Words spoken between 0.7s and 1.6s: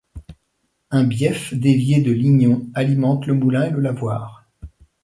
Un bief